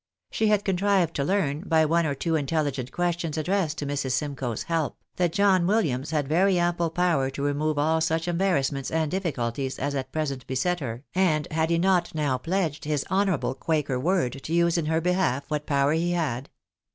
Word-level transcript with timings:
She 0.31 0.47
had 0.47 0.65
contrived 0.65 1.15
to 1.17 1.23
learn, 1.23 1.59
by 1.61 1.85
one 1.85 2.07
or 2.07 2.15
two 2.15 2.35
intelligent 2.35 2.91
questions 2.91 3.37
addressed 3.37 3.77
to 3.77 3.85
Mrs. 3.85 4.13
Simcoe's 4.13 4.63
Jielp^ 4.65 4.95
that 5.17 5.31
John 5.31 5.67
WiUiams 5.67 6.09
had 6.09 6.27
very 6.27 6.57
ample 6.57 6.89
power 6.89 7.29
to 7.29 7.43
remove 7.43 7.77
aU 7.77 7.99
such 7.99 8.27
embarrassments 8.27 8.89
and 8.89 9.11
difficulties 9.11 9.77
as 9.77 9.93
at 9.93 10.11
present 10.11 10.47
beset 10.47 10.79
her, 10.79 11.03
and 11.13 11.47
had 11.51 11.69
he 11.69 11.77
not 11.77 12.15
now 12.15 12.39
pledged 12.39 12.85
his 12.85 13.05
honourable 13.11 13.53
quaker 13.53 13.99
word 13.99 14.41
to 14.41 14.53
use 14.55 14.75
in 14.75 14.87
her 14.87 15.01
behalf 15.01 15.43
what 15.51 15.67
power 15.67 15.93
he 15.93 16.13
had 16.13 16.49